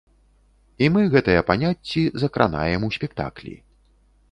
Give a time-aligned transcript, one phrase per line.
[0.85, 3.57] І мы гэтыя паняцці закранаем у спектаклі.